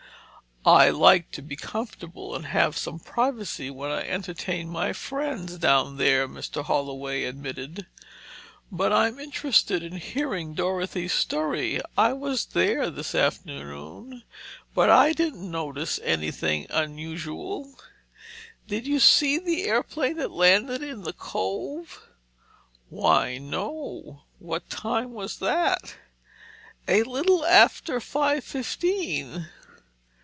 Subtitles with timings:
[0.63, 5.97] "I like to be comfortable and have some privacy when I entertain my friends down
[5.97, 6.63] there," Mr.
[6.63, 7.87] Holloway admitted.
[8.71, 11.79] "But I'm interested in hearing Dorothy's story.
[11.97, 14.21] I was there this afternoon,
[14.75, 17.73] but I didn't notice anything unusual."
[18.67, 22.07] "Did you see the airplane that landed in the cove?"
[22.89, 24.25] "Why, no.
[24.37, 25.95] What time was that?"
[26.87, 29.47] "A little after five fifteen."